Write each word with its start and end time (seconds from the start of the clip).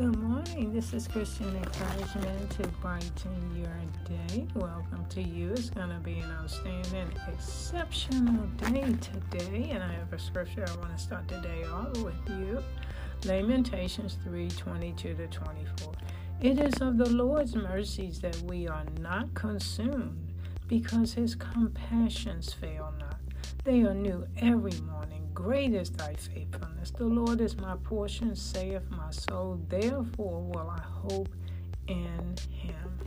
Good 0.00 0.16
morning. 0.16 0.72
This 0.72 0.94
is 0.94 1.06
Christian 1.06 1.54
Encouragement 1.54 2.50
to 2.52 2.66
brighten 2.80 3.54
your 3.54 3.76
day. 4.08 4.46
Welcome 4.54 5.04
to 5.10 5.20
you. 5.20 5.50
It's 5.50 5.68
going 5.68 5.90
to 5.90 5.98
be 5.98 6.20
an 6.20 6.30
outstanding, 6.40 7.12
exceptional 7.28 8.46
day 8.56 8.96
today. 8.98 9.68
And 9.70 9.82
I 9.82 9.92
have 9.92 10.10
a 10.10 10.18
scripture 10.18 10.64
I 10.66 10.74
want 10.78 10.96
to 10.96 11.02
start 11.02 11.28
the 11.28 11.42
day 11.42 11.64
off 11.64 11.98
with 11.98 12.14
you. 12.30 12.62
Lamentations 13.26 14.16
3 14.24 14.48
22 14.48 15.16
to 15.16 15.26
24. 15.26 15.92
It 16.40 16.58
is 16.58 16.80
of 16.80 16.96
the 16.96 17.10
Lord's 17.10 17.54
mercies 17.54 18.22
that 18.22 18.40
we 18.44 18.68
are 18.68 18.86
not 19.00 19.34
consumed, 19.34 20.32
because 20.66 21.12
his 21.12 21.34
compassions 21.34 22.54
fail 22.54 22.94
not. 22.98 23.18
They 23.64 23.82
are 23.82 23.92
new 23.92 24.26
every 24.38 24.80
morning. 24.80 24.99
Great 25.42 25.72
is 25.72 25.88
thy 25.88 26.12
faithfulness. 26.12 26.90
The 26.90 27.06
Lord 27.06 27.40
is 27.40 27.56
my 27.56 27.74
portion, 27.82 28.36
saith 28.36 28.82
my 28.90 29.10
soul. 29.10 29.58
Therefore 29.70 30.42
will 30.42 30.68
I 30.68 30.82
hope 30.82 31.30
in 31.88 32.36
him. 32.50 32.98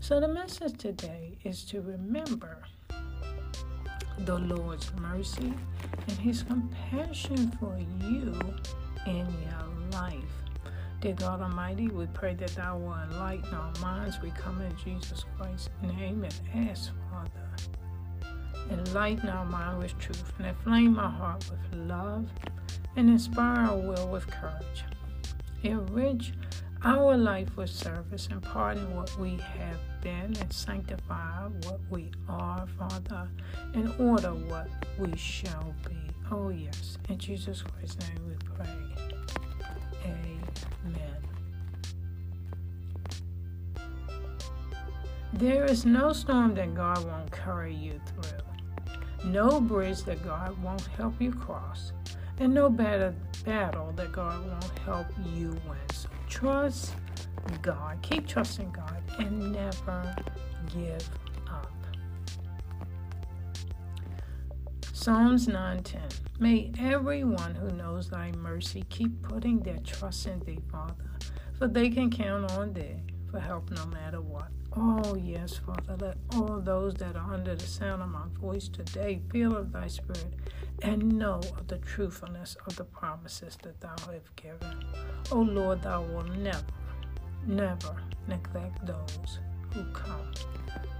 So 0.00 0.18
the 0.18 0.26
message 0.26 0.76
today 0.76 1.38
is 1.44 1.64
to 1.66 1.82
remember 1.82 2.64
the 4.18 4.40
Lord's 4.40 4.92
mercy 5.00 5.54
and 6.08 6.18
his 6.18 6.42
compassion 6.42 7.52
for 7.60 7.78
you 8.00 8.34
in 9.06 9.26
your 9.44 9.90
life. 9.92 10.24
Dear 11.00 11.14
God 11.14 11.42
Almighty, 11.42 11.86
we 11.86 12.06
pray 12.06 12.34
that 12.34 12.56
thou 12.56 12.76
will 12.76 12.98
enlighten 13.08 13.54
our 13.54 13.72
minds. 13.80 14.20
We 14.20 14.30
come 14.30 14.60
in 14.62 14.76
Jesus 14.84 15.24
Christ's 15.38 15.70
name 15.80 16.24
and 16.24 16.68
ask, 16.68 16.90
Father 17.08 17.46
enlighten 18.70 19.28
our 19.28 19.44
mind 19.44 19.78
with 19.78 19.98
truth, 19.98 20.32
and 20.38 20.46
inflame 20.46 20.98
our 20.98 21.10
heart 21.10 21.44
with 21.50 21.80
love, 21.88 22.28
and 22.96 23.08
inspire 23.08 23.66
our 23.66 23.76
will 23.76 24.08
with 24.08 24.26
courage. 24.26 24.84
Enrich 25.62 26.32
our 26.84 27.16
life 27.16 27.56
with 27.56 27.70
service 27.70 28.28
and 28.30 28.42
pardon 28.42 28.94
what 28.94 29.18
we 29.18 29.38
have 29.58 29.80
been 30.02 30.36
and 30.40 30.52
sanctify 30.52 31.48
what 31.64 31.80
we 31.90 32.10
are, 32.28 32.66
Father, 32.78 33.28
and 33.74 33.92
order 33.98 34.34
what 34.34 34.68
we 34.98 35.16
shall 35.16 35.74
be. 35.88 35.96
Oh, 36.30 36.50
yes. 36.50 36.98
In 37.08 37.18
Jesus 37.18 37.62
Christ's 37.62 38.08
name 38.08 38.28
we 38.28 38.34
pray. 38.54 38.68
Amen. 40.04 40.42
There 45.32 45.64
is 45.64 45.84
no 45.84 46.12
storm 46.12 46.54
that 46.54 46.74
God 46.74 47.04
won't 47.04 47.30
carry 47.30 47.74
you 47.74 48.00
through 48.06 48.38
no 49.24 49.60
bridge 49.60 50.02
that 50.04 50.22
God 50.24 50.56
won't 50.62 50.86
help 50.96 51.20
you 51.20 51.32
cross, 51.32 51.92
and 52.38 52.52
no 52.52 52.68
battle, 52.68 53.14
that 53.44 54.12
God 54.12 54.46
won't 54.46 54.78
help 54.80 55.06
you 55.34 55.50
win. 55.68 55.78
So 55.92 56.08
trust 56.28 56.94
God, 57.62 57.98
keep 58.02 58.26
trusting 58.26 58.72
God, 58.72 59.02
and 59.18 59.52
never 59.52 60.16
give 60.74 61.08
up. 61.48 61.72
Psalms 64.92 65.46
9:10. 65.46 66.00
May 66.38 66.72
everyone 66.78 67.54
who 67.54 67.70
knows 67.70 68.10
thy 68.10 68.32
mercy 68.32 68.82
keep 68.88 69.22
putting 69.22 69.60
their 69.60 69.78
trust 69.78 70.26
in 70.26 70.40
thee, 70.40 70.60
Father, 70.70 70.94
for 71.56 71.68
they 71.68 71.88
can 71.88 72.10
count 72.10 72.50
on 72.52 72.72
thee 72.72 73.00
for 73.36 73.42
help 73.42 73.70
no 73.70 73.84
matter 73.86 74.22
what. 74.22 74.48
Oh, 74.74 75.14
yes, 75.14 75.58
Father, 75.58 75.94
let 75.98 76.16
all 76.32 76.58
those 76.58 76.94
that 76.94 77.16
are 77.16 77.34
under 77.34 77.54
the 77.54 77.66
sound 77.66 78.00
of 78.00 78.08
my 78.08 78.24
voice 78.40 78.66
today 78.66 79.20
feel 79.30 79.54
of 79.54 79.72
thy 79.72 79.88
spirit 79.88 80.32
and 80.80 81.18
know 81.18 81.40
of 81.58 81.68
the 81.68 81.76
truthfulness 81.76 82.56
of 82.66 82.76
the 82.76 82.84
promises 82.84 83.58
that 83.62 83.78
thou 83.82 83.94
hast 84.10 84.34
given. 84.36 84.84
Oh, 85.30 85.40
Lord, 85.40 85.82
thou 85.82 86.00
wilt 86.00 86.30
never, 86.36 86.64
never 87.46 87.96
neglect 88.26 88.86
those 88.86 89.38
who 89.74 89.84
come 89.92 90.32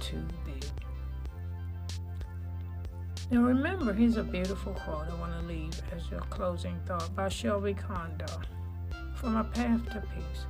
to 0.00 0.16
thee. 0.44 0.68
Now 3.30 3.42
remember, 3.42 3.92
here's 3.92 4.16
a 4.16 4.24
beautiful 4.24 4.72
quote 4.72 5.06
I 5.08 5.14
want 5.20 5.40
to 5.40 5.46
leave 5.46 5.80
as 5.94 6.10
your 6.10 6.20
closing 6.30 6.80
thought 6.84 7.14
by 7.14 7.28
Shelby 7.28 7.74
Kondo 7.74 8.26
from 9.14 9.36
A 9.36 9.44
Path 9.44 9.84
to 9.90 10.02
Peace. 10.16 10.46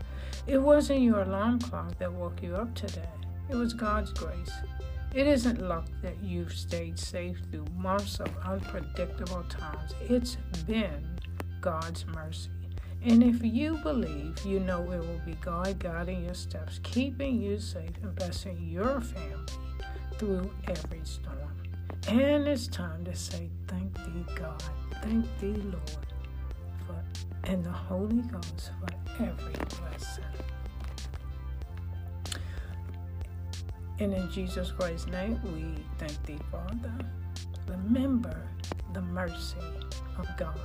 It 0.47 0.59
wasn't 0.59 1.01
your 1.01 1.23
alarm 1.23 1.59
clock 1.59 1.99
that 1.99 2.13
woke 2.13 2.43
you 2.43 2.55
up 2.55 2.75
today. 2.75 3.09
It 3.49 3.57
was 3.57 3.73
God's 3.73 4.13
grace. 4.13 4.53
It 5.15 5.27
isn't 5.27 5.61
luck 5.61 5.87
that 6.03 6.23
you've 6.23 6.53
stayed 6.53 6.99
safe 6.99 7.41
through 7.51 7.67
months 7.77 8.21
of 8.21 8.29
unpredictable 8.45 9.45
times. 9.45 9.95
It's 10.03 10.37
been 10.67 11.19
God's 11.61 12.05
mercy. 12.07 12.51
And 13.05 13.23
if 13.23 13.43
you 13.43 13.77
believe, 13.77 14.39
you 14.45 14.61
know 14.61 14.83
it 14.91 14.99
will 14.99 15.21
be 15.25 15.35
God 15.41 15.79
guiding 15.79 16.25
your 16.25 16.35
steps, 16.35 16.81
keeping 16.83 17.41
you 17.41 17.59
safe, 17.59 17.91
and 18.03 18.15
blessing 18.15 18.59
your 18.71 19.01
family 19.01 19.53
through 20.19 20.51
every 20.69 21.01
storm. 21.05 21.39
And 22.09 22.47
it's 22.49 22.67
time 22.67 23.05
to 23.05 23.15
say, 23.15 23.51
Thank 23.69 23.95
thee, 23.95 24.27
God. 24.35 24.63
Thank 25.03 25.27
thee, 25.39 25.55
Lord, 25.55 26.07
for 26.87 27.03
and 27.45 27.65
the 27.65 27.71
Holy 27.71 28.23
Ghost 28.23 28.71
for 28.81 29.23
every 29.23 29.53
blessing. 29.53 29.94
And 34.01 34.13
in 34.13 34.31
Jesus 34.31 34.73
Christ's 34.73 35.07
name, 35.07 35.41
we 35.45 35.83
thank 35.99 36.21
thee, 36.25 36.39
Father. 36.51 36.93
Remember 37.69 38.37
the 38.93 39.03
mercy 39.03 39.57
of 40.19 40.27
God 40.37 40.59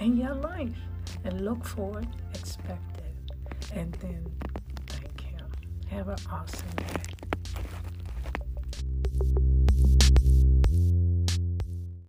in 0.00 0.16
your 0.16 0.34
life 0.34 0.76
and 1.24 1.44
look 1.44 1.64
for 1.64 2.00
it, 2.00 2.08
expect 2.34 2.98
it, 2.98 3.72
and 3.74 3.92
then 3.94 4.24
thank 4.86 5.20
Him. 5.20 5.46
Have 5.88 6.08
an 6.08 6.18
awesome 6.30 6.68
day. 6.76 7.13